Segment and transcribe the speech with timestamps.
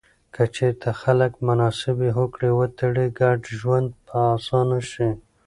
[0.33, 5.09] که چیرته خلک مناسبې هوکړې وتړي، ګډ ژوند به اسانه سي.